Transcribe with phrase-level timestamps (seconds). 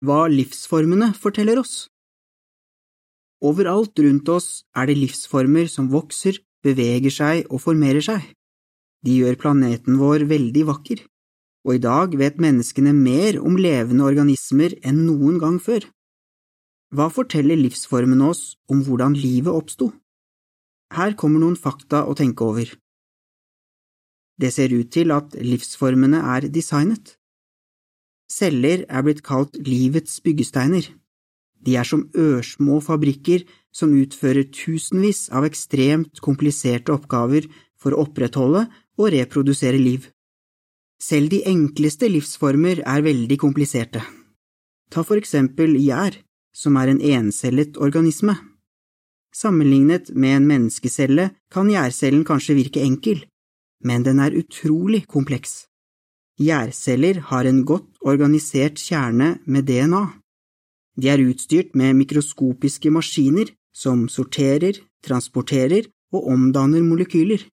[0.00, 1.88] hva livsformene forteller oss.
[3.40, 8.24] Overalt rundt oss er det livsformer som vokser, beveger seg og formerer seg.
[9.04, 11.00] De gjør planeten vår veldig vakker,
[11.64, 15.86] og i dag vet menneskene mer om levende organismer enn noen gang før.
[16.92, 19.92] Hva forteller livsformene oss om hvordan livet oppsto?
[20.96, 22.72] Her kommer noen fakta å tenke over.
[24.40, 27.19] Det ser ut til at livsformene er designet.
[28.30, 30.86] Celler er blitt kalt livets byggesteiner.
[31.60, 33.42] De er som ørsmå fabrikker
[33.74, 37.48] som utfører tusenvis av ekstremt kompliserte oppgaver
[37.80, 38.64] for å opprettholde
[39.00, 40.08] og reprodusere liv.
[41.00, 44.02] Selv de enkleste livsformer er veldig kompliserte.
[44.90, 46.16] Ta for eksempel gjær,
[46.52, 48.36] som er en encellet organisme.
[49.32, 53.22] Sammenlignet med en menneskecelle kan gjærcellen kanskje virke enkel,
[53.86, 55.69] men den er utrolig kompleks.
[56.40, 60.06] Gjærceller har en godt organisert kjerne med DNA.
[60.96, 67.44] De er utstyrt med mikroskopiske maskiner som sorterer, transporterer og omdanner molekyler,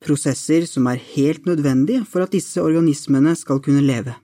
[0.00, 4.16] prosesser som er helt nødvendige for at disse organismene skal kunne leve.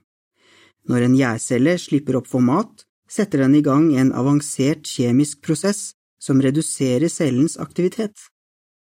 [0.89, 5.93] Når en gjærcelle slipper opp for mat, setter den i gang en avansert kjemisk prosess
[6.19, 8.17] som reduserer cellens aktivitet.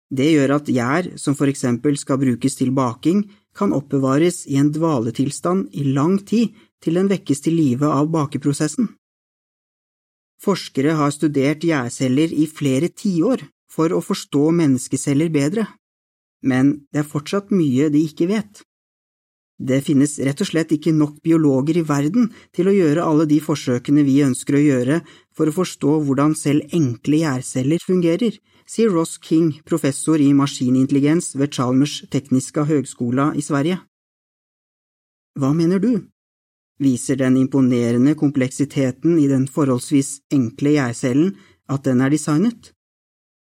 [0.07, 3.25] Det gjør at gjær som for eksempel skal brukes til baking,
[3.57, 6.55] kan oppbevares i en dvaletilstand i lang tid
[6.85, 8.91] til den vekkes til live av bakeprosessen.
[10.43, 15.65] Forskere har studert gjærceller i flere tiår for å forstå menneskeceller bedre,
[16.45, 18.66] men det er fortsatt mye de ikke vet.
[19.57, 23.39] Det finnes rett og slett ikke nok biologer i verden til å gjøre alle de
[23.41, 24.99] forsøkene vi ønsker å gjøre
[25.37, 28.37] for å forstå hvordan selv enkle gjærceller fungerer,
[28.69, 33.81] sier Ross King, professor i maskinintelligens ved Chalmers tekniska høgskola i Sverige.
[35.41, 36.05] Hva mener du?
[36.77, 41.33] Viser den imponerende kompleksiteten i den forholdsvis enkle gjærcellen
[41.73, 42.75] at den er designet?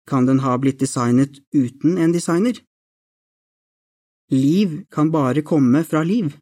[0.08, 2.56] Kan den ha blitt designet uten en designer?
[4.31, 6.37] Liv kan bare komme fra liv.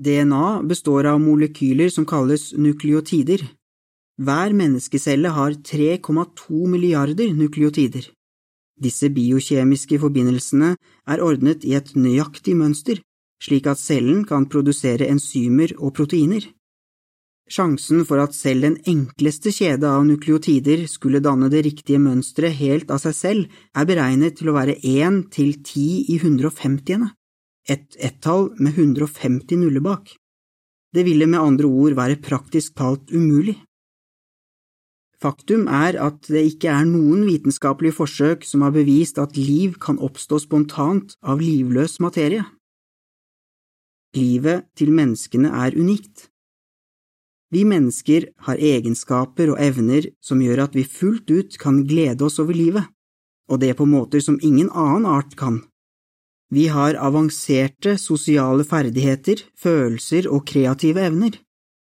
[0.00, 3.42] DNA består av molekyler som kalles nukleotider.
[4.18, 8.08] Hver menneskecelle har 3,2 milliarder nukleotider.
[8.80, 10.76] Disse biokjemiske forbindelsene
[11.06, 13.02] er ordnet i et nøyaktig mønster,
[13.42, 16.46] slik at cellen kan produsere enzymer og proteiner.
[17.48, 22.90] Sjansen for at selv den enkleste kjede av nukleotider skulle danne det riktige mønsteret helt
[22.92, 27.08] av seg selv, er beregnet til å være 1 til 10 i 150.
[27.72, 30.12] Et ett-tall med 150 nuller bak.
[30.92, 33.56] Det ville med andre ord være praktisk talt umulig.
[35.18, 39.98] Faktum er at det ikke er noen vitenskapelige forsøk som har bevist at liv kan
[39.98, 42.44] oppstå spontant av livløs materie.
[44.16, 46.28] Livet til menneskene er unikt.
[47.50, 52.38] Vi mennesker har egenskaper og evner som gjør at vi fullt ut kan glede oss
[52.42, 52.84] over livet,
[53.48, 55.62] og det på måter som ingen annen art kan.
[56.52, 61.34] Vi har avanserte sosiale ferdigheter, følelser og kreative evner.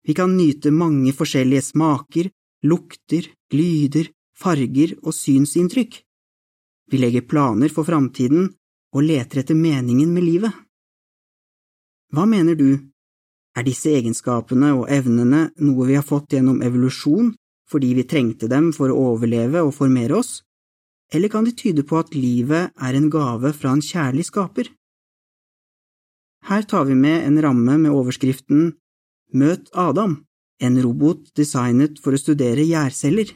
[0.07, 2.29] Vi kan nyte mange forskjellige smaker,
[2.63, 6.01] lukter, lyder, farger og synsinntrykk.
[6.91, 8.51] Vi legger planer for framtiden
[8.95, 10.53] og leter etter meningen med livet.
[12.13, 12.77] Hva mener du,
[13.55, 17.33] er disse egenskapene og evnene noe vi har fått gjennom evolusjon
[17.71, 20.43] fordi vi trengte dem for å overleve og formere oss,
[21.13, 24.69] eller kan de tyde på at livet er en gave fra en kjærlig skaper?
[26.45, 28.75] Her tar vi med en ramme med overskriften
[29.33, 30.19] Møt Adam,
[30.61, 33.33] en robot designet for å studere gjærceller.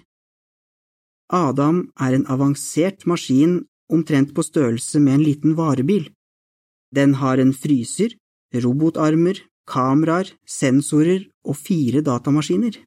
[1.34, 6.06] Adam er en avansert maskin omtrent på størrelse med en liten varebil.
[6.94, 8.14] Den har en fryser,
[8.54, 12.78] robotarmer, kameraer, sensorer og fire datamaskiner.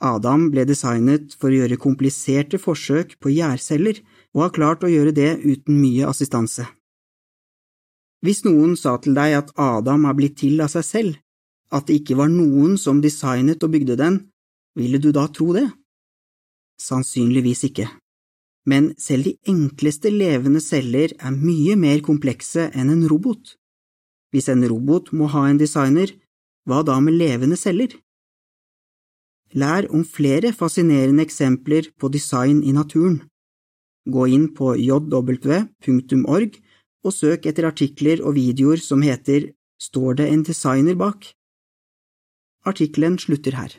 [0.00, 4.00] Adam ble designet for å gjøre kompliserte forsøk på gjærceller,
[4.32, 6.64] og har klart å gjøre det uten mye assistanse.
[8.24, 11.18] Hvis noen sa til deg at Adam har blitt til av seg selv,
[11.72, 14.18] at det ikke var noen som designet og bygde den,
[14.76, 15.66] ville du da tro det?
[16.80, 17.88] Sannsynligvis ikke.
[18.68, 23.56] Men selv de enkleste levende celler er mye mer komplekse enn en robot.
[24.30, 26.12] Hvis en robot må ha en designer,
[26.66, 27.96] hva da med levende celler?
[29.52, 33.24] Lær om flere fascinerende eksempler på design i naturen.
[34.06, 36.60] Gå inn på jw.org
[37.04, 39.50] og søk etter artikler og videoer som heter
[39.80, 41.32] Står det en designer bak?
[42.68, 43.72] Artikkelen slutter her.